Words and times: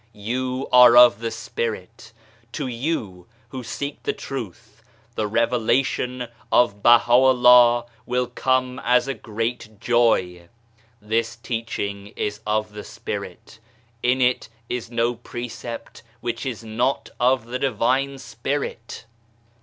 You 0.13 0.67
are 0.73 0.97
of 0.97 1.19
the 1.19 1.29
Spirit! 1.29 2.11
To 2.53 2.65
you 2.65 3.27
who 3.49 3.61
seek 3.63 4.01
the 4.01 4.13
Truth, 4.13 4.81
the 5.13 5.27
Revelation 5.27 6.27
of 6.51 6.81
BahaVllah 6.81 7.85
will 8.07 8.25
come 8.25 8.81
as 8.83 9.07
a 9.07 9.13
great 9.13 9.79
joy! 9.79 10.49
This 10.99 11.35
teaching 11.35 12.13
is 12.15 12.39
of 12.47 12.73
the 12.73 12.83
spirit, 12.83 13.59
in 14.01 14.21
it 14.21 14.49
is 14.69 14.89
no 14.89 15.13
precept 15.13 16.01
which 16.19 16.47
is 16.47 16.63
not 16.63 17.11
of 17.19 17.45
the 17.45 17.59
Divine 17.59 18.17
Spirit. 18.17 19.05